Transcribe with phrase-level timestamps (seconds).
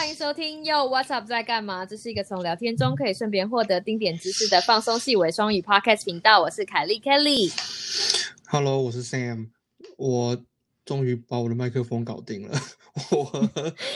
[0.00, 1.84] 欢迎收听又 What's Up 在干嘛？
[1.84, 6.40] 这是一个从聊天中可以顺便获得丁点知识的放松细微双语 Podcast 频道。
[6.40, 7.52] 我是凯莉 Kelly。
[8.46, 9.50] Hello，我是 Sam，
[9.98, 10.42] 我
[10.86, 12.58] 终于把我的麦克风搞定了。
[13.12, 13.46] 我和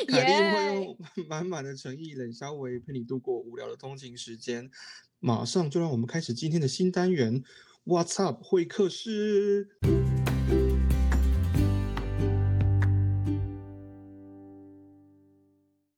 [0.06, 4.70] 凯莉会用满满的诚意、冷笑微陪你度过无聊的通勤时间。
[5.20, 7.42] 马上就让我们开始今天的新单元
[7.86, 9.70] What's Up 会客室。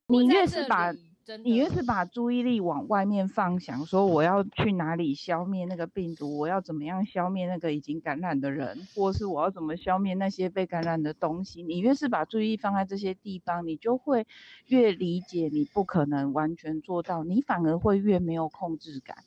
[0.09, 0.93] 你越是把
[1.43, 14.25] 你越是把注意力往外面放，想说我要去哪里消灭那个病毒，我要怎么样消灭那个已经感染的人，或是我要怎么消灭那些被感染的东西，你越是把注意力放在这些地方，你就会
[14.67, 19.17] 越理解你不可能完全做到，你反而会越没有控制感。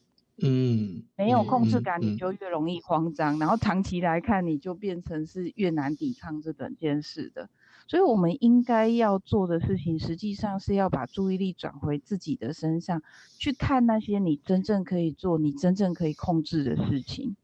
[0.42, 7.50] 嗯，没有控制嗯感，你嗯就越容易慌张，然后长期来看，你就变成是越难抵抗这整件事的。
[7.90, 13.02] 所以，我们应该要做的事情，实际上是要把注意力转回自己的身上，
[13.36, 17.34] 去看那些你真正可以做、你真正可以控制的事情。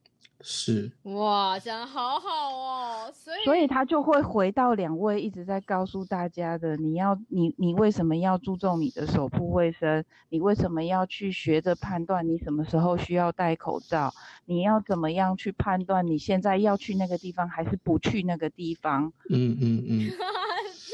[0.48, 3.12] 是，哇，讲的好好哦。
[3.12, 10.04] 所以所以，他就会回到两位一直在告诉大家的：你要你你为什么要注重你的手部卫生？
[10.28, 14.14] 你为什么要去学着判断你什么时候需要戴口罩？
[14.44, 19.12] 你要怎么样去判断你现在要去那个地方还是不去那个地方？
[19.28, 20.12] 嗯嗯嗯，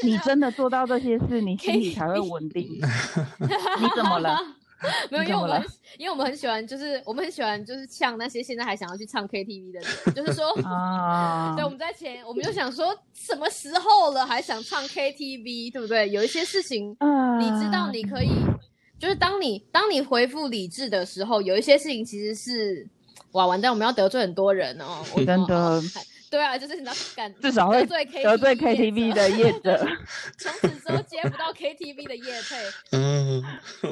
[0.03, 2.67] 你真的做到这些事，你心里才会稳定。
[3.79, 4.35] 你怎么了？
[5.11, 16.09] 没有，因为我们很因为我们很喜欢，就是我们很喜欢，就是呛那些现在还想要去唱 KTV 的人，就是说， 啊 对，我们在前，我们就想说，什么时候了还想唱 KTV，对不对？
[16.09, 18.29] 有一些事情，啊你知道你可以，
[18.99, 22.87] 就是当你当你回复理智的时候，有一些事情其实是，
[23.33, 25.83] 哇，完蛋，我们要得罪很多人哦，我真的哦哦
[26.33, 27.85] 对啊，就是你知道， 敢至少会得
[28.37, 29.77] 罪 KTV 的业者。
[30.39, 32.57] 从此之后接不到 KTV 的业配，
[32.97, 33.43] 嗯，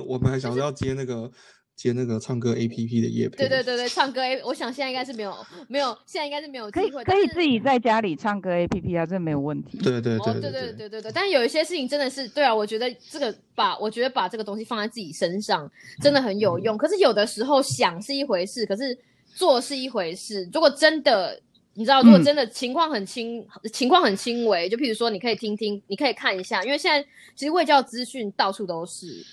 [0.07, 1.29] 我们还想说要接那个
[1.75, 3.37] 接那个唱歌 APP 的夜配。
[3.37, 5.35] 对对对对，唱歌 A，我想现在应该是没有
[5.67, 9.77] 没有，现在应该是没有机可以会，可以但是自己在家里唱歌 A P P 啊，这没有问题。
[9.77, 15.69] 哦，对对对对对对对对，但有一些事情真的是，对啊，我觉得这个把我觉得把这个东西放在自己身上
[16.01, 16.75] 真的很有用。
[16.75, 18.97] 可是有的时候想是一回事，可是
[19.35, 20.49] 做是一回事。
[20.51, 21.39] 如果真的
[21.73, 29.25] 你知道，如果嗯真的情况很轻，情况很轻微，就譬如说你可以听听，你可以看一下，因为现在其实卫教资讯到处都是，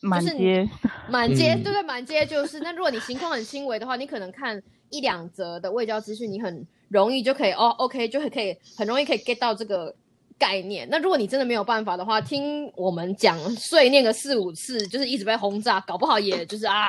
[0.00, 0.68] 满街
[1.08, 2.60] 满街，嗯对对，满街就是。
[2.60, 9.94] 那如果你情况很轻微的话，你可能看一两则的卫教资讯，你很容易就可以哦，OK，就会可以很容易可以 get 到这个
[10.38, 10.86] 概念。
[10.90, 16.88] 那如果你真的没有办法的话，听我们讲碎念个四五次，就是一直被轰炸，搞不好也就是啊，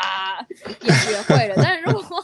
[0.84, 1.56] 也学会了。
[1.57, 2.23] 但是如果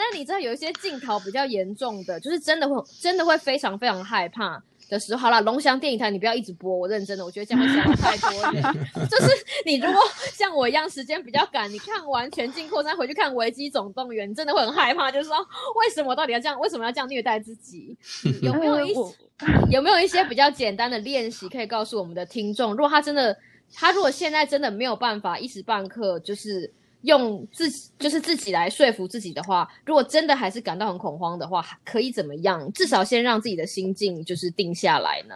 [0.00, 8.62] 但是你知道有一些镜头比较严重的，就是真的会真的会非常非常害怕的时候，好了，龙翔电影台你不要一直播，我认真的，我觉得这样会吓到太多人。
[9.10, 9.30] 就是
[9.66, 10.00] 你如果
[10.32, 15.36] 像我一样时间比较赶，你看完《全境扩散》回去看《危机总动员》，你真的会很害怕，就是说
[15.76, 16.58] 为什么我到底要这样？
[16.58, 17.94] 为什么要这样虐待自己？
[18.40, 18.94] 有没有一
[19.70, 22.72] 有没有一些比较简单的练习可以告诉我们的听众？
[22.72, 23.36] 如果他真的，
[23.74, 26.72] 他如果现在真的没有办法一时半刻就是
[27.02, 32.70] 用自己，就是自己来说服自己的话，如果真的还是感到很恐慌的话，可以怎么样？
[32.72, 35.34] 至少先让自己的心境就是定下来呢？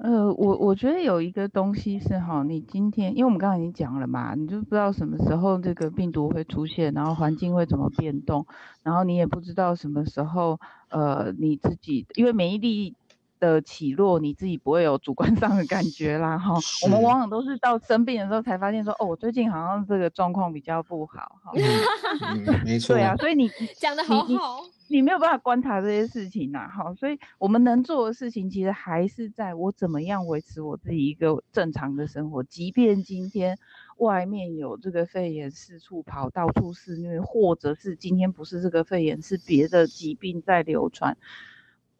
[0.00, 8.46] 呃，我我觉得有一个东西是哈，你今天因为我们刚刚已经讲了嘛，你就不知道什么时候这个病毒会出现，然后环境会怎么变动，
[8.84, 10.60] 然后你也不知道什么时候
[10.90, 12.94] 呃你自己因为免疫力
[13.42, 16.54] 的起落，你自己不会有主观 上的感觉啦哈。
[16.84, 21.52] 我们往往都是到生病的时候才发现说，哦，我最近好像这个状况比较不好哈。
[21.56, 22.94] 嗯，没 错。
[22.94, 33.58] 对啊，所以你讲的好你好，你没有办法观察这些事情呐、哈，所以我们能做的事情，其实还是在我怎么样维持我自己一个正常的生活，即便今天
[33.98, 41.16] 外面有这个肺炎四处跑，到处肆虐，或者是今天不是这个肺炎，是别的疾病在流传，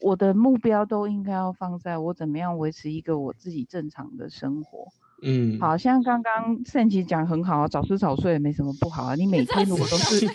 [0.03, 4.93] 我的目标都应该要放在我怎么样维持一个我自己正常的生活。
[5.23, 10.27] 嗯，好像刚刚圣琪讲很好啊，早吃早睡也没什么不好啊，你每天如果都是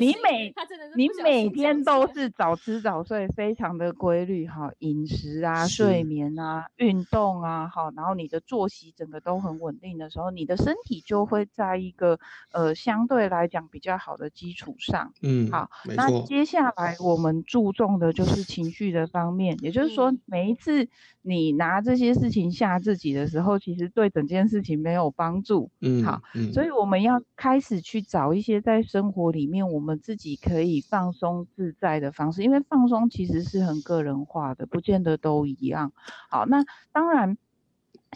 [0.00, 12.18] 你每他真的是你每天都是早吃早睡，非常的规律哈，饮食啊、睡眠啊、运动啊，好，然后你的作息整个都很稳定的时候，你的身体就会在一个
[12.52, 15.12] 呃相对来讲比较好的基础上。
[15.22, 16.24] 嗯，好，那。
[16.24, 20.88] 接下来我们注重的就是情绪的方面，也就是说嗯，每一次
[21.22, 25.70] 你拿这些事情吓自己的时候，其实对整件事情没有帮助。
[25.80, 35.92] 嗯，好，嗯，所以我们要开始去找一些在生活里面我们自己可以放松自在的方式，因为放松其实是很个人化的，不见得都一样。
[36.28, 37.36] 好，那当然。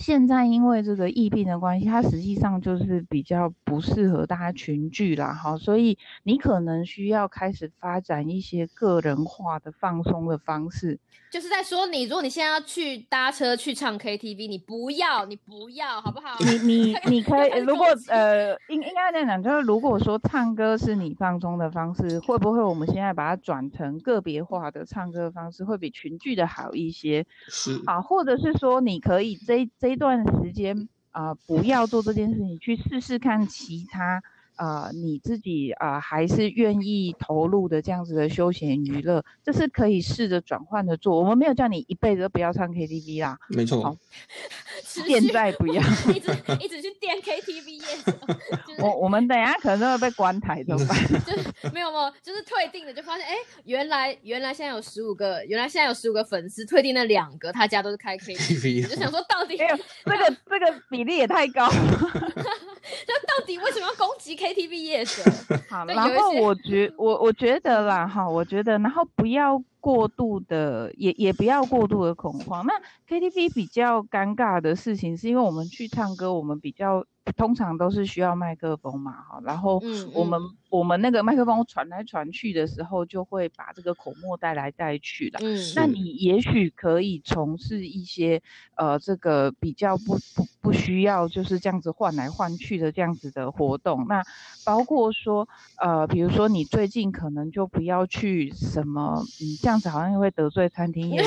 [0.01, 11.01] 现在因为这个疫病的关系，它实际上就是比较不适合大家群聚啦，哈，所以你可能需要开始发展一些个人化的放松的方式。
[11.31, 16.37] 就是在说你，如果你现在要去搭车去唱 KTV，你不要，你不要，好不好？
[16.41, 27.27] 你你 你可以，如果呃，应应该这样讲，就是如果说唱歌是你放松的方式，会不会我们现在把它转成个别化的唱歌方式，会比群聚的好一些？
[27.49, 34.23] 是啊，或者是说你可以这这段时间啊，不要做这件事情，去试试看其他。
[34.59, 41.19] 啊，你自己啊，还是愿意投入的这样子的休闲娱乐，这是可以试着转换的做。
[41.19, 43.97] 我们没有叫你一辈子都不要唱 KTV 啦，没错。
[44.83, 45.83] 现在不要
[46.15, 47.81] 一直一直去垫 KTV
[48.83, 50.97] 我我们等下可能都会被关台怎么办？
[51.25, 53.35] 就是没有没有，就是退订的就发现，哎，
[53.65, 59.67] 原来原来现在有十五个，原来现在有十五个粉丝退订那两个，他家都是开 KTV，就想说到底这
[60.17, 61.69] 个这个比例也太高。
[63.07, 65.25] 那到底为什么要攻击 KTV 夜神？
[65.69, 72.67] 好，然后我觉我我觉得啦，哈，我觉得，然后不要过度的，也也不要过度的恐慌。
[72.67, 72.73] 那
[73.09, 77.05] KTV 比较尴尬的事情，是因为我们去唱歌，我们比较。
[77.37, 79.83] 通常都是需要麦克风嘛，哈，然后
[80.15, 80.41] 我们
[80.71, 85.39] 我们那个麦克风传来传去的时候，就会把这个口沫带来带去的。
[85.43, 88.41] 嗯，那你也许可以从事一些
[88.77, 94.07] 呃，这个比较不不不需要就是这样子换来换去的这样子的活动。
[94.09, 94.23] 那
[94.65, 95.47] 包括说
[95.77, 101.21] 呃，比如说你最近可能就不要去什么，嗯，这样子好像又会得罪餐厅业，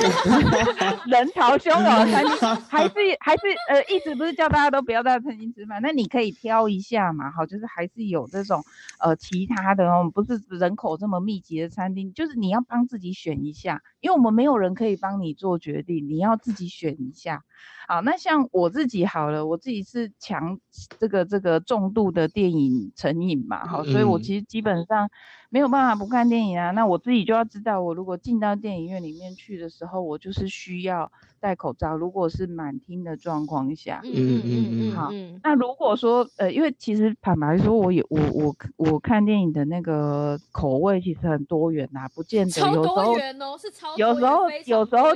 [1.06, 2.34] 人潮汹涌的餐厅，
[2.68, 6.02] 还是还是呃，一直不是叫大家都不要在餐厅吃饭，那你。
[6.02, 8.60] 你可以挑一下嘛，好，就是还是有这种
[8.98, 17.44] 呃其他的哦，不是人口这么密集的餐厅，就是你要帮自己选一下，因为我们没有人可以帮你做决定，你要自己选一下。
[17.86, 20.58] 好，那像我自己好了，我自己是强
[20.98, 25.08] 这个这个重度的电影成瘾嘛，好，所以我其实基本上
[25.52, 26.70] 没有办法不看电影啊。
[26.70, 31.94] 那我自己就要知道，我如果进到电影院里面去的时候，我就是需要戴口罩。
[31.94, 35.10] 如果是满厅的状况下，嗯嗯嗯嗯，好。
[35.44, 43.14] 那如果说呃，因为其实坦白说，我有我我我看电影的那个口味其实很多元呐，不见得有时候
[43.58, 45.12] 是超有时候有时候。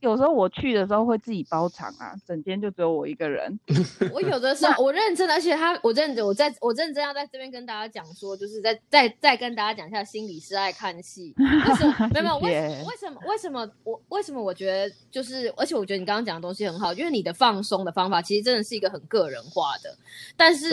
[0.00, 3.58] 有时候我去的时候会自己包场啊，整间就只有我一个人。
[4.14, 11.34] 我有的时候我认真，而且他我认真，我在我认真要在这边跟大家讲说，就是在再再跟大家讲一下，心理师爱看戏。
[11.38, 12.08] 为什么？
[12.14, 19.92] 没有没有，为为什么为什么我为什么我觉得就是，而且我觉得你刚刚讲的东西很好，因为你的放松的方法其实真的是一个很个人化的。
[20.36, 20.70] 但是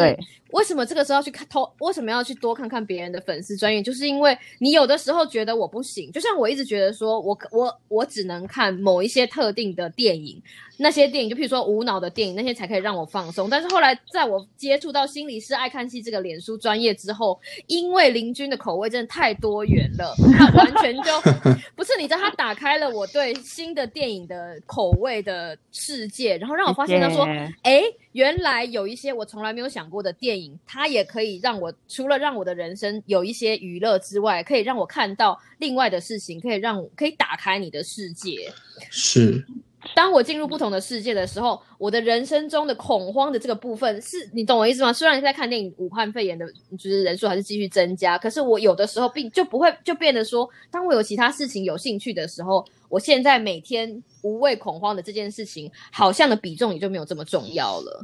[0.52, 1.68] 为什么这个时候要去看偷？
[1.80, 3.82] 为什么要去多看看别人的粉丝专业？
[3.82, 9.15] 就是因为你有的时候觉得我不行，就像我一直觉得说我我我只能看某一。
[9.16, 10.42] 些特定的电影，
[10.78, 13.50] 那些电影就譬如说无脑的电影，那些才可以让我放松。
[13.50, 21.12] 但是后来在我接触到心理师爱看戏这个脸书专业之后，因为林君的口味真的太多元了，他完全就
[21.76, 27.26] 不是你知道，他打开了我对新的电影的口味的世界，然后让我发现他说，
[27.64, 27.82] 哎，
[28.16, 38.50] 原来有一些我从来没有想过的电影，它也可以让我除了让我的人生有一些娱乐之外，可以让我看到另外的事情，可以让可以打开你的世界。
[38.90, 39.46] 是，
[39.94, 44.92] 当我进入不同的世界的时候，我的人生中的恐慌的这个部分，是你懂我意思吗？
[44.92, 46.46] 虽然在看电影，武汉肺炎的
[46.78, 58.04] 就是人数还是继续增加，可是我有的时候并就不会就变得说，当我有其他事情有兴趣的时候，我现在每天无畏恐慌的这件事情，好像的比重也就没有这么重要了。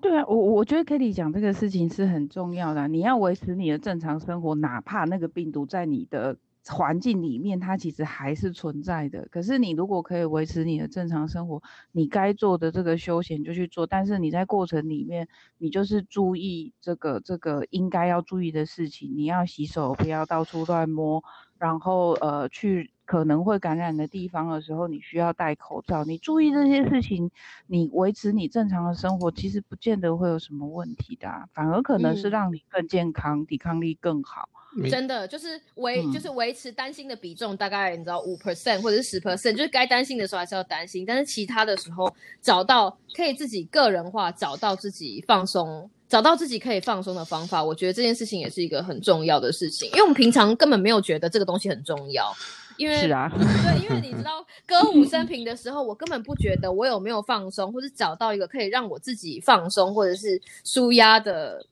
[0.00, 6.36] 对啊，我我觉得 Kitty 讲这个事情是很重要的，你要维持你的正常生活，哪怕那个病毒在你的。
[6.68, 9.26] 环境里面，它其实还是存在的。
[9.30, 11.62] 可是你如果可以维持你的正常生活，
[11.92, 13.86] 你该做的这个休闲就去做。
[13.86, 19.16] 但是你在过程里面，你就是注意这个这个应该要注意的事情。
[19.16, 21.22] 你要洗手，不要到处乱摸。
[21.58, 26.04] 然后呃，去可能会感染的地方的时候，你需要戴口罩。
[26.04, 27.30] 你注意这些事情，
[27.66, 34.48] 你维持你正常的生活，其实不见得会有什么问题的，反而可能是让你更健康，抵抗力更好。
[34.88, 52.32] 真的就是维就是维持担心的比重，大概你知道五 percent 或者是十 percent，就是该担心的时候还是要担心，但是其他的时候找到可以自己个人化，找到自己放松，找到自己可以放松的方法，我觉得这件事情也是一个很重要的事情，因为我们平常根本没有觉得这个东西很重要，
[52.76, 61.66] 因为是啊，对，因为你知道 歌舞升平的时候，我根本不觉得我有没有放松，或者找到一个可以让我自己放松或者是舒压的。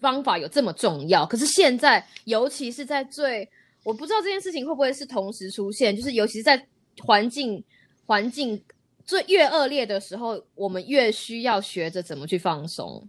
[0.00, 1.24] 方法有这么重要？
[1.26, 3.48] 可是现在，尤其是在最，
[3.84, 6.66] 我不知道这件事情会不会是同时出现，就是尤其是在
[7.02, 7.62] 环境
[8.06, 8.62] 环境
[9.04, 13.08] 最越恶劣的时候，我们越需要学着怎么去放松。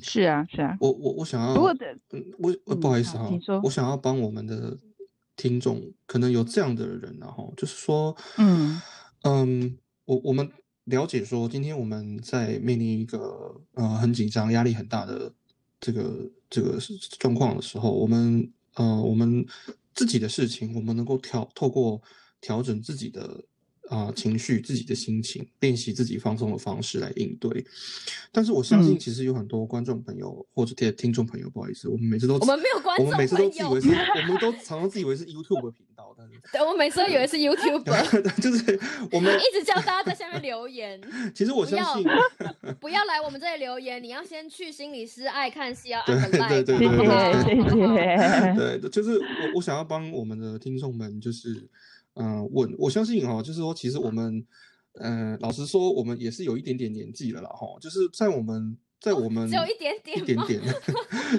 [0.00, 0.76] 是啊，是啊。
[0.80, 3.30] 我我我想要，不过的，嗯，我我不好意思哈，
[3.64, 4.76] 我想要帮我们的
[5.34, 8.80] 听众，可能有这样的人，然后就是说，嗯
[9.22, 10.48] 嗯，我我们
[10.84, 15.32] 了解说，今天我们在面临一个呃很紧张、压力很大的
[15.80, 16.78] 这个这个
[17.18, 19.46] 状况的时候，我们呃我们
[19.94, 22.00] 自己的事情，我们能够调透过
[22.40, 23.44] 调整自己的。
[23.88, 27.64] 啊，情绪、自己的心情，练习自己放松的方式来应对。
[28.30, 33.88] 但是我相信，其实有很多观众朋友或者听听众朋友，不好意思，我们每次都我们没有观众我们每次都自以为是，
[34.20, 37.82] 我们都常常自以为是 YouTube 频道，但是对，我每次都以为是 YouTube，
[38.42, 38.78] 就是
[39.10, 41.00] 我们一直叫大家在下面留言。
[41.34, 42.06] 其实我相信，
[42.80, 48.54] 不要来我们这里留言，你要先去心理师爱看戏要按个 like，谢谢。
[48.54, 51.66] 对，就是我我想要帮我们的听众们，就是。
[52.18, 54.44] 嗯，我我相信哈，就是说，其实我们，
[54.94, 60.60] 嗯，老实说，我们也是有一点点年纪了啦，哈，就是在我们，在我们只有一点点，一点点，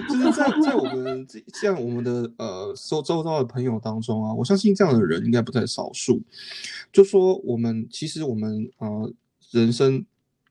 [0.08, 6.22] 就是在 在我们这像我们的呃周周遭的朋友当中啊，我相信这样的人应该不在少数。
[6.92, 9.12] 就说我们其实我们呃
[9.50, 10.04] 人生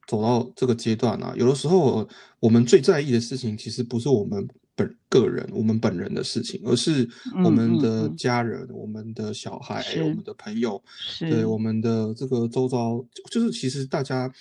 [0.07, 2.07] 走到这个阶段啊，有的时候
[2.39, 4.47] 我们最在意的事情，其实不是我们。
[4.79, 7.05] 本个人，我们本人的事情，而是
[7.43, 10.81] 我们的家人、我们的小孩、我们的朋友，
[11.19, 14.31] 对我们的这个周遭，就是其实大家，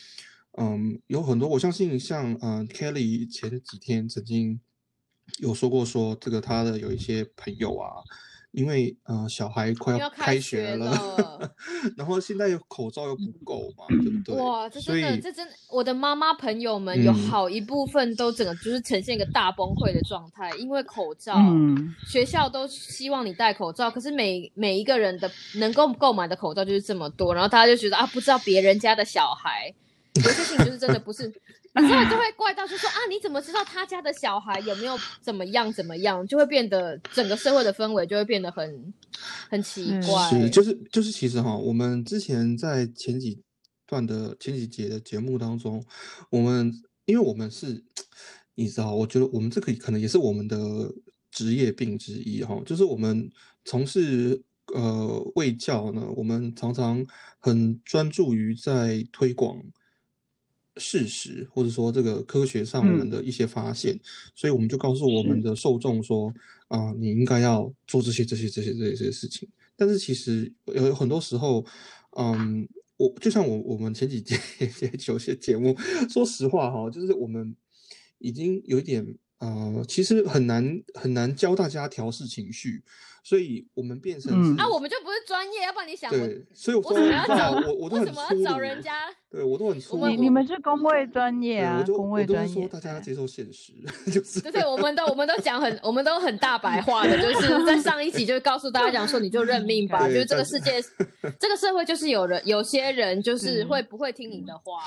[0.52, 4.60] 嗯，有很多，我相信像嗯，Kelly 前几天曾经
[5.38, 8.04] 有说过，说这个他的有一些朋友啊。
[8.52, 11.52] 因为呃，小孩快要开学了，
[11.96, 14.34] 然后现在口罩又不够嘛，对不对？
[14.36, 21.36] 哇，这真的，这真，我的妈妈朋友们有好一部分都整个就是呈现一个大崩溃的状态，因为口罩，
[22.06, 29.72] 学校都希望你戴口罩，可是每每一个人的能够购买的口罩就是这么多，然后大家就觉得啊，不知道别人家的小孩。
[30.14, 31.32] 有些事情就是真的不是，
[31.80, 38.94] 你之后就会怪到，就说啊，你怎么知道他家的小孩有没有怎么样怎么样，就会变得整个社会的氛围就会变得很
[39.48, 40.30] 很奇怪。
[40.30, 43.40] 是，就是就是，其实哈，我们之前在前几
[43.86, 45.84] 段的前几节的节目当中，
[46.30, 46.72] 我们
[47.06, 47.84] 因为我们是，
[48.54, 50.56] 你知道，我觉得我们这个可能也是我们的
[51.30, 53.30] 职业病之一哈，就是我们
[53.64, 54.42] 从事。
[54.74, 57.02] 呃，卫教呢，我们常常
[57.38, 59.56] 很专注于在推广
[60.78, 63.98] 事实，或者说这个科学上我们的一些发现，
[64.34, 66.32] 所以我们就告诉我们的受众说，
[66.68, 69.48] 啊，你应该要做这些、这些、这些、这些事情。
[69.76, 71.64] 但是其实有很多时候，
[72.16, 74.38] 嗯，我就像我我们前几节
[75.06, 75.76] 有些节目，
[76.08, 77.54] 说实话哈，就是我们
[78.18, 82.82] 已经有一点，呃，其实很难很难教大家调试情绪。
[83.28, 87.74] 所以我们变成啊，我们就不是专业，要不然你想对，所以我为什么要找我？
[87.74, 88.94] 我都很为什么要找人家？
[89.30, 90.08] 对我都很粗。
[90.08, 92.66] 你你们是工位专业啊，工位专业。
[92.68, 93.74] 大家要接受现实，
[94.10, 94.40] 就是。
[94.40, 100.82] 对对，我们都我们都讲很，我们都很大白话的，就是 在上一集就告诉大家讲说，你就认命吧，就是这个世界，
[101.38, 104.82] 这个社会就是有人，有些人就是会不会听你的话。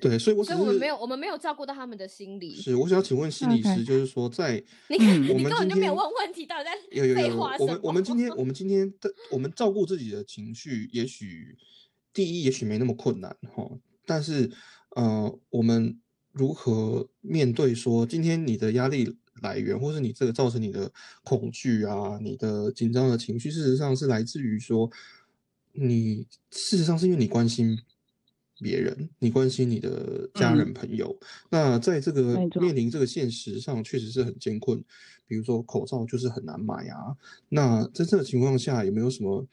[0.00, 2.56] 对，所以我所以我们没有，我们没有照顾到他们的心理。
[2.56, 4.52] 是，我想要请问心理师，就是说在
[4.88, 7.78] 你看，你根本就没有问问题，到底在废话什么？
[7.82, 11.56] 我们今天我们今天的我们照顾自己的情绪，也许
[12.14, 13.68] 第一也许没那么困难哈。
[14.06, 14.50] 但是，
[14.94, 20.92] 呃，我们如何面对说今天你的压力来源，或是你这个造成你的
[21.24, 24.88] 恐惧啊，你的紧张的情绪，事实上是来自于说，
[25.72, 27.76] 你事实上是因为你关心
[28.60, 31.16] 别人，你关心你的家人朋友。
[31.50, 34.82] 那在这个面临这个现实上，确实是很艰困。
[35.26, 37.16] 比如说口罩就是很难买啊。
[37.48, 39.46] 那在这个情况下，有没有什么？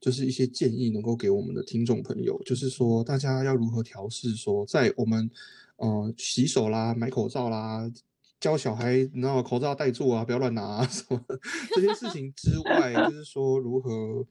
[0.00, 5.30] 就是一些建议能够给我们的听众朋友，就是说大家要如何调试，说在我们
[5.76, 7.90] 呃洗手啦、买口罩啦、
[8.38, 11.18] 教小孩，你知道口罩戴住啊，不要乱拿什么
[11.74, 14.26] 这些事情之外，就是说如何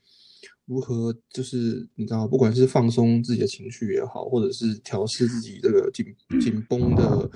[0.65, 6.05] 如何，就是你知道，不管是放松自己的情绪也好，或者是调试自己这个紧
[6.41, 7.29] 紧绷的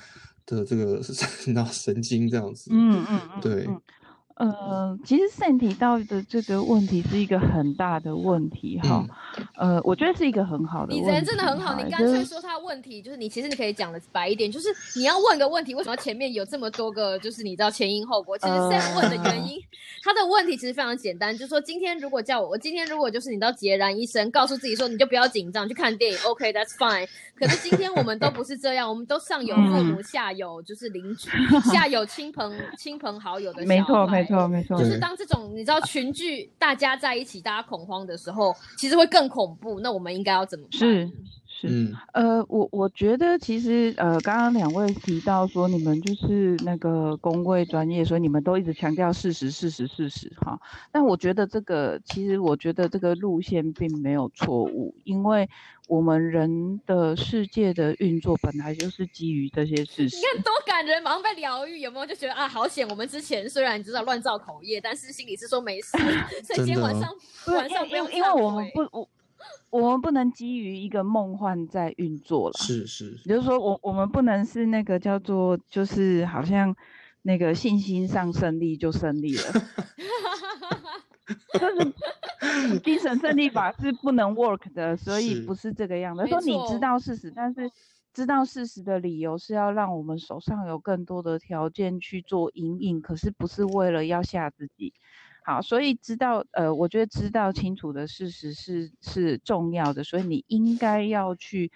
[0.45, 0.97] 的这个
[1.45, 3.67] 你知道神经这样子，嗯嗯嗯，对。
[4.37, 9.03] 呃，其实 Sam 提到的这个问题是一个很大的问题哈。
[9.55, 10.93] 呃，我觉得是一个很好的。
[10.93, 18.37] 你人真的很好，你干脆说他问题就是你，其实你可以讲的白一点，就是你要问个问题，为什么前面有这么多个，就是你知道前因后果。
[18.37, 19.59] 其实 Sam 问的原 因，
[20.03, 27.07] 他的问题其实非常简单，就是说今天如果叫我，我今天如果就是你到孑然一身，告诉自己说你就不要紧张，去看电影，OK，that's fine。
[27.35, 31.29] 可是今天我们都不是这样，我们都上有父母，下有就是邻居，
[31.71, 39.79] 下有亲朋亲朋好友的没错没错没错，就是当这种你知道群聚大家在一起，大家恐慌的时候，其实会更恐怖。
[39.79, 40.79] 那我们应该要怎么办？
[40.79, 41.11] 是
[41.59, 50.59] 是，嗯呃，我我觉得其实呃，刚刚两位提到说你们就是那个工位专业，所以你们都一直强调事实、事实、事实哈。
[50.91, 55.49] 但我觉得这个其实我觉得这个路线并没有错误，因为
[55.87, 60.21] 我们人的世界的运作本来就是基于这些事实你。
[60.21, 62.05] 看多感人，马上被疗愈，有没有？
[62.05, 62.87] 就觉得啊，好险！
[62.89, 65.97] 我们之前虽然知道乱造口业，但是心里是说没事，
[66.43, 67.09] 所以今天晚上
[67.47, 69.09] 晚上不用因为因为我们不我
[69.69, 72.57] 我们不能基于一个梦幻在运作了。
[72.57, 76.75] 是是，也就是说，我我们不能是那个叫做，就是好像
[77.21, 81.06] 那个信心上胜利就胜利了， 就是
[82.83, 86.23] 精神胜利法是不能 work 的，所以不是这个样子。
[86.23, 87.69] 没说你知道事实，但是
[88.13, 94.93] 知道事实的理由是要让我们手上有更多的条件去做引引，可是不是为了要吓自己。
[95.43, 101.71] 好，所以知道，呃，我觉得知道清楚的事实是是重要的，所以你应该要去，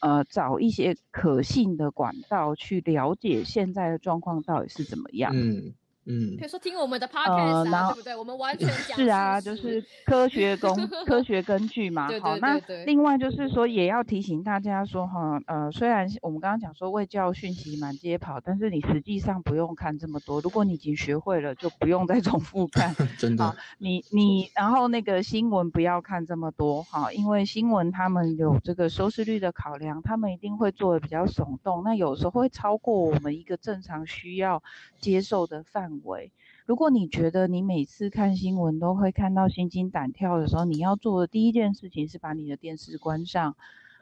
[0.00, 5.32] 呃，找一些可信的管道去了解现在的状况到底是怎么样。
[5.34, 5.72] 嗯
[6.04, 8.16] 嗯比如说听我们的 podcast 对不对？
[8.16, 10.74] 我们完全 讲是啊，就是科学工
[11.06, 12.08] 科学根据嘛。
[12.20, 20.40] 好，对对那另外就是说，也要提醒大家说哈，呃，虽然我们刚刚讲说卫教讯息满街跑，但是你实际上不用看这么多。
[20.40, 22.94] 如果你已经学会了，就不用再重复看。
[23.18, 34.62] 真的，你你然后那个新闻不要看这么多哈，因为新闻他们有这个收视率的考量，他们一定会做的比较耸动，那有时候会超过我们一个正常需要
[34.98, 36.32] 接受的范围。
[36.64, 43.56] 如果你觉得你每次看新闻都会看到心惊胆跳的时候，你要做的第一件事情是把你的电视关上。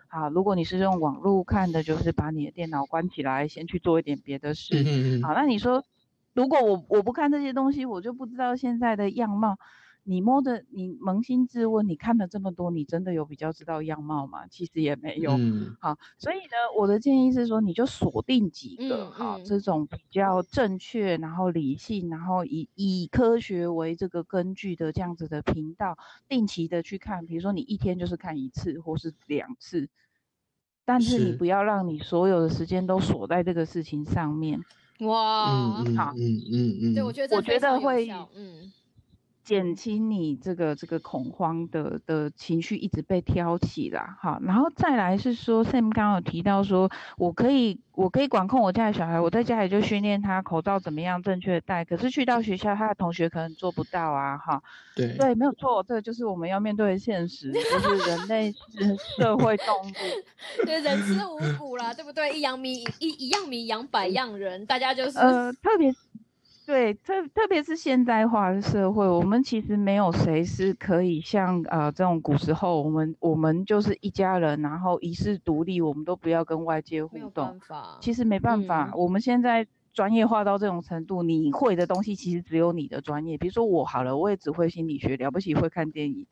[0.09, 5.21] 好，如果你是用网络看的，就是把你的电脑关起来，先去做一点别的事。
[5.23, 5.85] 好，那你说，
[6.35, 9.57] 如果我我不看这些东西，我就不知道现在的样貌。
[10.05, 14.47] 你摸着，你扪心自问，你看了这么多，你真的有比较知道样貌吗？
[14.49, 15.33] 其实也没有。
[15.35, 25.97] 嗯好，所以呢，我的建议是说，你就锁定几个嗯哈、嗯这种比较正确，然后理性，然后以以科学为这个根据的这样子的频道，
[26.29, 27.27] 定期的去看。
[27.27, 29.89] 比如说你一天就是看一次或是两次，
[30.85, 34.61] 但是你不要让你所有的时间都锁在这个事情上面。
[35.01, 38.71] 哇好嗯嗯嗯，对我觉得我觉得会嗯，
[39.51, 54.63] 减轻你这个这个恐慌的的情绪一直被挑起啦，好，然后再来是说，Sam 刚刚有提到说，我可以我可以管控我家的小孩，我在家里就训练他口罩怎么样正确戴，可是去到学校，他的同学可能做不到啊，哈，
[54.95, 55.17] 对。
[55.17, 59.93] 对，没有错，这个就是我们要面对的现实，就是人类是社会动物，
[60.65, 62.39] 对，人吃五谷啦，对不对？
[62.39, 65.99] 一样米一一样米养百样人，大家就是呃，特别是
[66.71, 77.59] 对特特别是现代化的社会，我们其实没有谁是可以像呃这种古时候，我们我们就是一家人，然后一世独立，我们都不要跟外界互动办。
[77.59, 77.99] 法。
[78.01, 83.37] 其实没办法，嗯我们现在专业化到这种程度，你会的东西其实只有你的专业。
[83.37, 86.25] 比如说我好了，我也只会心理学，了不起会看电影。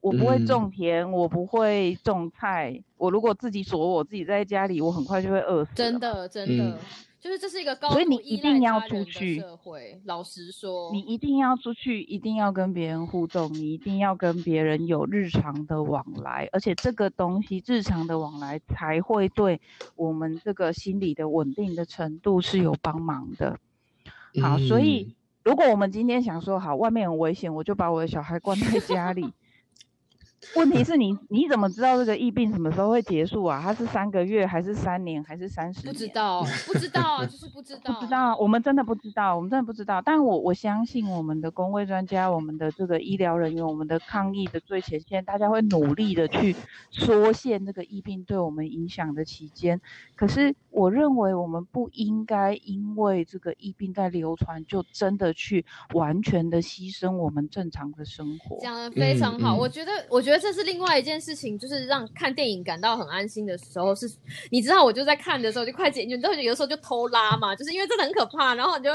[0.00, 2.80] 我不会嗯种田，我不会种菜。
[2.96, 5.74] 我如果自己锁我自己在家里，我很快就会饿死。
[5.74, 6.78] 真的真的、嗯
[7.20, 10.00] 就是这是一个高所以你一定要出去社会。
[10.04, 19.60] 老实说，你一定要出去，一定要跟别人互动，你一定要跟别人有日常的往来，而且这个东西日常的往来才会对
[19.96, 23.58] 我们这个心理的稳定的程度是有帮忙的。
[24.40, 29.32] 好，所以如果我们今天想说好，外面很危险，我就把我的小孩关在家里。
[30.54, 33.60] 问题是你 你怎么知道这个疫病什么时候会结束啊？
[33.62, 35.92] 它是三个月还是三年还是三十年？
[35.92, 40.00] 不知道，不知道啊，就是不知道， 不知道，我们真的不知道，我们真的不知道。
[40.00, 46.54] 但我我相信我们的工位专家、我们的这个医疗人员、我们的抗疫的最前线，大家会努力的去
[46.90, 49.80] 缩限这个疫病对我们影响的期间。
[50.14, 58.58] 可是我认为我们不应该因为这个疫病在流传，就真的去完全的牺牲我们正常的生活。
[58.60, 64.10] 讲的非常好，嗯嗯我觉得，我觉得这是另外一件事情，就是让看电影感到很安心的时候是，
[64.50, 68.90] 你知道，我就在看的时候就快剪，你知道有的时候就偷拉嘛，就是因为真的很可怕，然后你就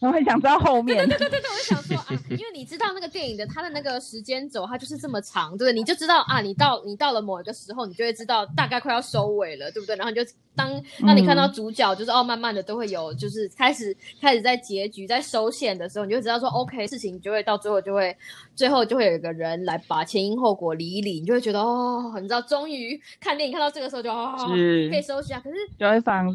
[0.00, 1.08] 我很想知道后面。
[1.08, 5.72] 对对对，我就想说啊，因为你知道那个电影的它的那个时间轴，它就是这么长，对不对？
[5.72, 9.94] 你就知道啊，你到你到了某一个时候，你就会知道大概快要收尾了，对不对？
[9.94, 18.16] 然后你就当当你看到主角就是、哦，慢慢的都会有，就是开始开始在结局在收线的时候，你就知道说 OK，事情就会到最后就会
[18.54, 26.26] 最后就会有一个人来把前因后果理一理，你就会觉得哦，你知道，终于看电影看到这个时候就可以收下，可是就会放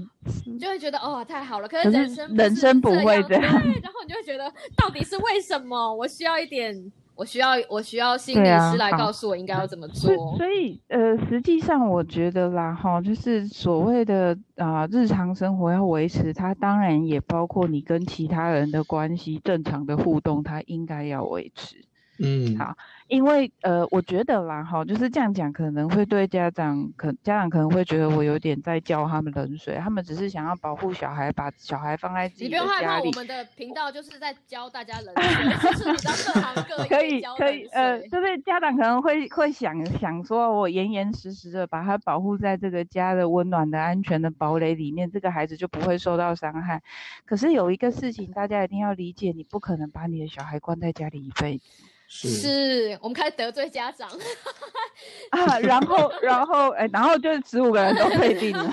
[0.46, 1.68] 你就会觉得哦，太好了。
[1.68, 3.82] 可是人生是人生不会这样，这样对。
[3.82, 5.94] 然后你就会觉得，到底是为什么？
[5.96, 10.14] 我需要一点我需要我需要心理师来告诉我应该要怎么做。
[10.38, 21.78] 所以呃，实际上我觉得啦哈，就是所谓的啊日常生活要维持，它当然也包括你跟其他人的关系正常的互动，它应该要维持。
[22.20, 22.76] 嗯，好，
[23.08, 32.66] 因为呃，我觉得啦，哈，就是这样讲可能会对家长可家长可能会觉得我有点在浇他们冷水，他们只是想要保护小孩，把小孩放在自己的家里。
[32.66, 46.82] 你不用害怕，我们的频道就是在教大家冷 水，就是比较各行各 业可以可以呃，就是家长可能会会想想说，我严严实实的把他保护在这个家的温暖的安全的堡垒里面，这个孩子就不会受到伤害。
[47.26, 51.66] 可是有一个事情大家一定要理解，你不可能把你的小孩关在家里一辈子。
[52.08, 52.98] 是。
[53.02, 54.10] 我们开始得罪家长。
[55.30, 58.72] 啊，然后 然后哎，然后就是十五个人都退订了，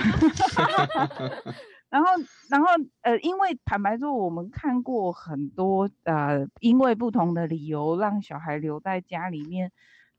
[1.90, 2.08] 然后
[2.48, 2.66] 然后
[3.02, 9.70] 呃，因为坦白说，我们看过很多呃，因为不同的理由让小孩留在家里面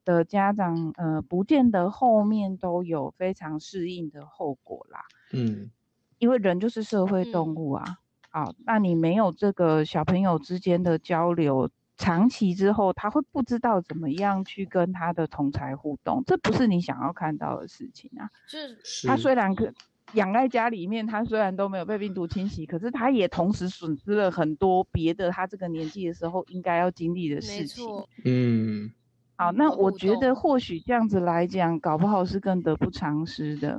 [0.04, 5.06] 的家长，呃，不见得后面都有非常适应的后果啦。
[5.32, 5.71] 嗯，
[6.19, 7.84] 因为人就是社会动物啊，
[8.30, 11.69] 好，那你没有这个小朋友之间的交流。
[11.97, 18.29] 长期之后，他会不知道怎么样去跟他的同才互动，这不是你想要看到的事情啊。
[18.47, 19.71] 是，他虽然可
[20.13, 27.86] 养在家里面，他虽然都没有被病毒侵袭，可是他也同时损失了很多别的他这个年纪的时候应该要经历的事情。
[28.23, 28.91] 嗯，
[29.36, 33.77] 好，那我觉得或许这样子来讲，搞不好是更得不偿失的。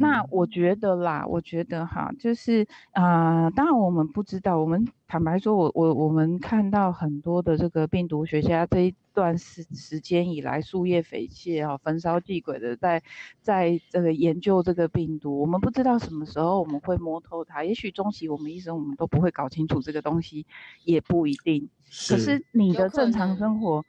[0.00, 13.02] 那我觉得啦，我觉得哈，就是啊，当然我们不知道，我们坦白说，我我我们看到很多的这个病毒学家这一段时时间以来，树叶匪懈啊，焚烧祭鬼的在
[13.40, 20.46] 在这个研究这个病毒，我们不知道什么时候我们会摸透它，也许终其我们一生，我们都不会搞清楚这个东西，
[20.84, 21.68] 也不一定。
[22.08, 23.84] 可是你的正常生活。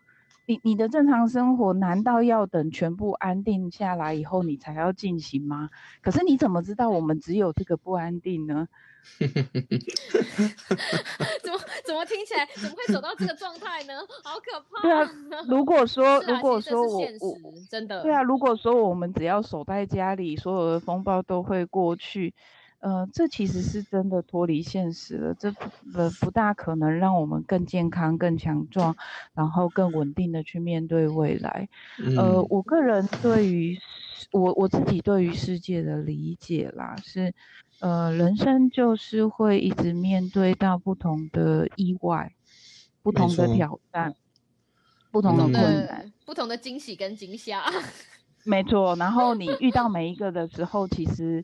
[0.45, 5.69] 你你的正常生活难道要等全部安定下来以后你才要进行吗？
[6.01, 8.67] 可是你怎么知道我们只有这个不安定呢？
[9.19, 9.27] 怎
[11.51, 13.93] 么怎么听起来怎么会走到这个状态呢？
[14.23, 14.81] 好可怕！
[14.83, 15.11] 对啊，
[15.47, 17.05] 如果说如果说我我
[17.69, 22.33] 真的对啊，如果说我们只要守在家里，所有的风暴都会过去。
[22.83, 25.69] 呃，这其实是真的脱离现实了，这不
[26.19, 28.93] 不大可能让我们更健康、更强壮，
[29.33, 31.69] 然后更稳定的去面对未来。
[32.17, 33.79] 呃，我个人对于
[34.33, 37.33] 我我自己对于世界的理解啦，是
[37.79, 42.33] 呃，人生就是会一直面对到不同的意外、
[43.01, 44.13] 不同的挑战、
[45.09, 47.63] 不同的困难、不同的惊喜跟惊吓。
[48.43, 51.41] 没错，然后你遇到每一个的时候，其实。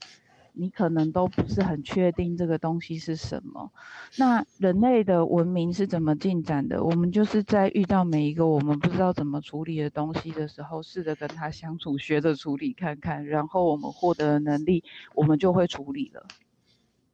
[0.53, 3.71] 你可能都不是很确定这个东西是什么。
[4.17, 6.83] 那人类的文明是怎么进展的？
[6.83, 14.83] 我们就是在遇到每一个我们不知道怎么处理的东西的时候，试着跟他相处，学着处理看看，然后我们获得能力，
[15.15, 16.25] 我们就会处理了。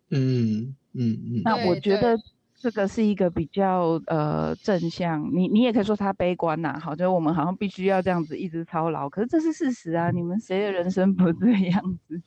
[0.09, 1.41] 嗯嗯嗯。
[1.43, 2.17] 那我觉得
[2.55, 5.29] 这个是一个比较呃正向。
[5.33, 10.11] 你你也可以说他悲观呐，好，就我们好像必须要这样子一直操劳，可是这是事实啊。
[10.11, 12.21] 你们谁的人生不这样子？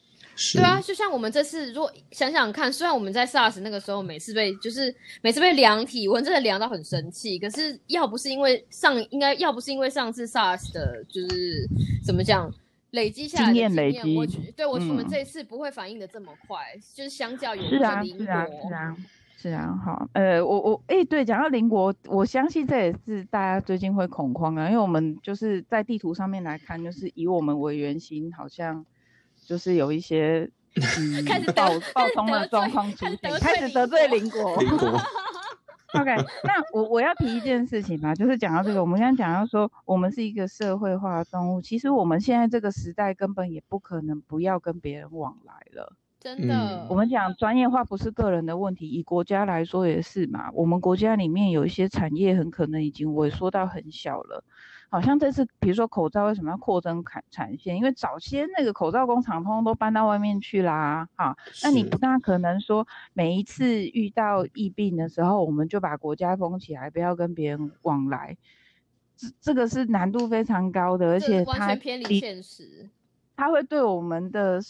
[0.55, 7.41] 对啊，就像我们这次，如果想想看，虽然我们在 SARS 那个时候每次被就是每次被量体温，真的量到很生气。
[7.41, 11.69] 可是要不是因为上，应该要不是因为上次 SARS 的，就是
[12.07, 12.49] 怎么讲，
[12.93, 14.25] 累积下来的经验累积，我
[14.55, 16.57] 对我我们这一次不会反应的这么快，
[16.95, 18.97] 就是相较于是啊是啊是啊
[19.37, 28.87] 是啊，好，呃，我我哎，对，讲到邻国，我相信这也是大家最近会恐慌啊，因为我们就是在地图上面来看，就是以我们为圆心，好像。
[29.49, 34.55] 就是有一些 嗯暴暴冲的状况出现，开始得罪邻国。
[35.95, 45.95] OK，那我我要提一件事情嘛，就是讲到这个，我们刚刚讲到说，我们是一个社会化的动物，其实我们现在这个时代根本也不可能不要跟别人往来了。
[46.21, 50.51] 真的，我们讲专业化不是个人的问题，以国家来说也是嘛。
[50.53, 54.45] 我们国家里面有一些产业很可能已经萎缩到很小了。
[54.91, 57.77] 好像这次，比如说口罩为什么要扩增产产线？
[57.77, 61.37] 因为早先那个口罩工厂通通都搬到外面去啦，哈。
[61.63, 68.37] 那你不大可能说每一次遇到疫病的时候，我们就把国家封起来，不要跟别人往来。
[69.17, 72.89] 这这个是难度非常高的，而且它偏离现实，
[73.37, 74.61] 它会对我们的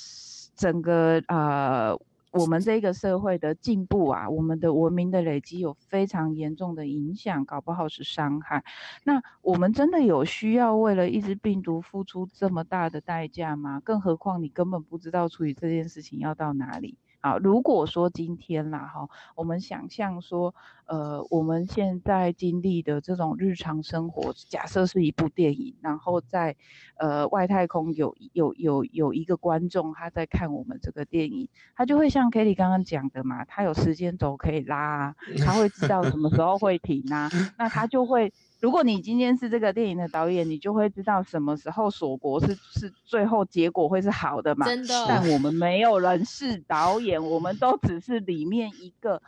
[0.56, 1.98] 整个呃。
[2.30, 8.64] 我们这个社会的进步啊，我们的文明的累积有非常严重的影响，搞不好是伤害。
[9.04, 13.80] 那我们真的有需要为了一只病毒付出这么大的代价吗？
[13.80, 16.98] 更何况你根本不知道处理这件事情要到哪里。
[17.28, 20.54] 好，如果说今天啦，哈，我们想象说，
[20.86, 26.56] 呃，我们现在经历的这种日常生活，假设是一部电影，然后在
[26.96, 35.14] 呃外太空有有有有一个观众他在看我们这个电影，他就会像 Kelly 刚刚讲的嘛，他有时间轴可以拉，
[35.44, 38.32] 他会知道什么时候会停啊，那他就会。
[38.60, 44.66] 如果你今天是这个电影的导演，你就会知道什么时候锁国是是最后结果会是好的嘛？
[44.66, 45.06] 真的。
[45.08, 49.22] 但我们没有人是导演，我们都只是里面一个，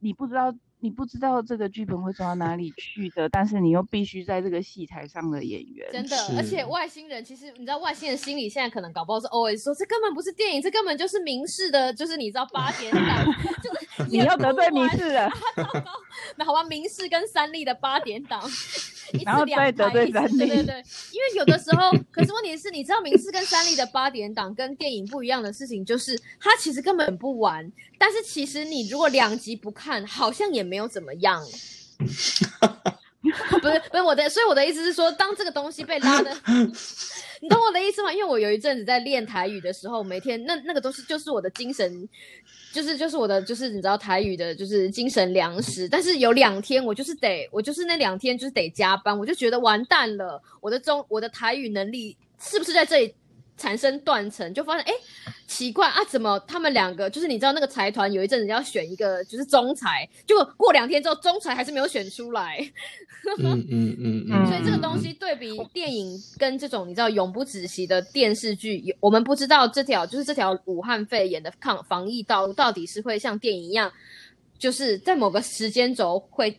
[0.00, 0.54] 你不知道。
[0.80, 6.16] 你不知道这个剧本会走到哪里去的，但是你又必须在这个戏台上的演员，真的。
[6.36, 13.26] 而且外星人其实你知道，外星人心里现在可能搞不好是 always 说，这根本不是电影，这根本就是明示的，就是你知道八点档，
[13.62, 15.30] 就是你要得罪明示了。
[16.36, 18.40] 那好吧，明示跟三立的八点档。
[19.24, 31.42] 然后再得罪三立，对对对，因为有的时候，可是问题是，你知道明视跟三立的八点档跟电影不一样的事情，就是它其实根本不完，但是其实你如果两集不看，好像也没有怎么样。
[33.60, 36.30] 不是不是我的，所以我的意思是说，当这个东西被拉的，
[37.40, 38.12] 你懂我的意思吗？
[38.12, 42.08] 因为我有一阵子在练台语的时候，每天那那个东西就是我的精神。
[42.72, 53.12] 就是就是我的就是你知道台语的就是精神粮食，但是有两天我就是得我就是那两天就是得加班，我就觉得完蛋了，我的中我的台语能力是不是在这里？
[53.60, 54.92] 产生断层，就发现哎，
[55.46, 62.58] 奇怪啊，怎么他们两个就是你知道那个财团有一阵子要选一个就是中裁，结果过两天之后中裁还是没有选出来。
[63.38, 64.46] 嗯嗯嗯嗯。
[64.48, 73.92] 所以这个东西对比电影跟这种你知道永不止息的电视剧，我们不知道这条就是这条武汉肺炎的抗防疫道路到底是会像电影一样，
[74.58, 76.58] 就是在某个时间轴会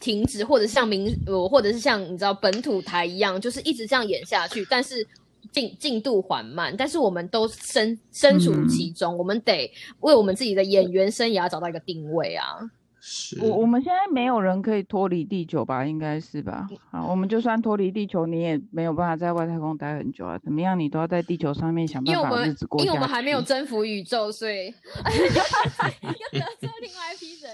[0.00, 5.06] 停止，或者像民呃或者是像你知道本土台一样，就是一直这样演下去，但是。
[5.50, 12.58] 进进度缓慢，但是我们都身身处其中，我们得为我们自己的演员生涯找到一个定位啊。
[13.02, 15.86] 是我我们现在没有人可以脱离地球吧？
[15.86, 16.68] 应该是吧？
[16.90, 20.38] 啊，我们就算脱离地球，你也没有办法在外太空待很久啊。
[20.38, 24.66] 怎么样，你都要在地球上面想办法日子过因为我们还没有征服宇宙，所以
[26.04, 27.50] 要得罪另外一批人。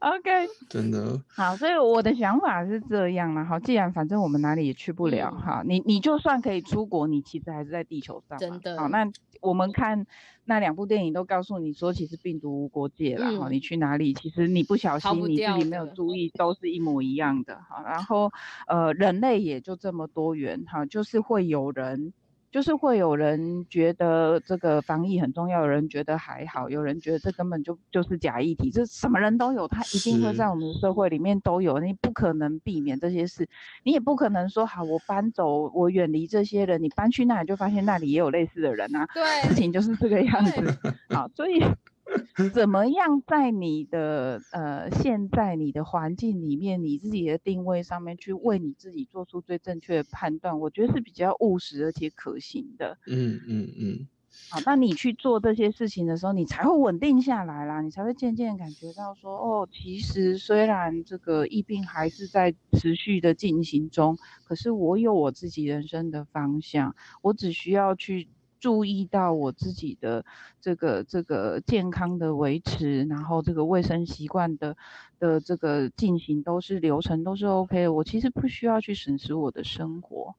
[0.00, 3.44] OK，真的好，所以我的想法是这样啦。
[3.44, 8.38] 好，既然反正我们哪里也去不了，哈，你你就算可以出国，你其实还是在地球上。
[8.38, 8.78] 真的。
[8.78, 9.10] 好，那
[9.40, 10.06] 我们看。
[10.48, 17.82] 那两部电影都告诉你说，其实病毒无国界了哈，你去哪里，其实你不小心，你自己没有注意，都是一模一样的好。
[17.82, 18.30] 然后，
[18.68, 22.12] 呃，人类也就这么多元哈，就是会有人。
[22.56, 33.46] 就是会有人觉得这个防疫很重要，有人觉得还好，有人觉得这根本就就是假议题，这什么人都有，他一定会在我们的社会里面都有，你不可能避免这些事，
[33.84, 40.78] 你也不可能说好我搬走，我远离这些人，你搬去那里就发现那里也有类似的人啊，对，事情就是这个样子，
[41.10, 41.62] 好，所以。
[42.54, 50.60] 怎么样在你的呃现在你的环境里面，你自己的定位上面去为你自己做出最正确的判断？
[50.60, 52.98] 我觉得是比较务实而且可行的。
[53.06, 54.08] 嗯嗯嗯。
[54.50, 68.28] 好，那你去做这些事情的时候，你才会稳定下来啦，你才会渐渐感觉到说，哦，其实虽然这个疫病还是在持续的进行中，可是我有我自己人生的方向，我只需要去。
[68.58, 70.24] 注意到我自己的
[70.60, 74.76] 这个这个健康的维持，然后这个卫生习惯的
[75.18, 77.92] 的这个进行都是流程都是 OK 的。
[77.92, 80.34] 我其实不需要去审视我的生活。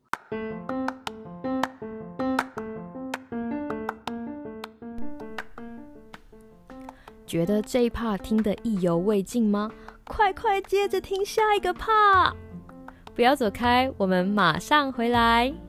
[7.25, 9.69] 觉得这一 part 听得意犹未尽吗？
[10.05, 12.33] 快快接着听下一个 part！
[13.13, 15.66] 不要走开，我们马上回来。